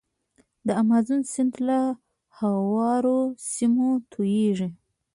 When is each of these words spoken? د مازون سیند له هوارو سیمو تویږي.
د 0.65 0.67
مازون 0.89 1.21
سیند 1.33 1.53
له 1.67 1.79
هوارو 2.37 3.19
سیمو 3.51 3.89
تویږي. 4.11 4.69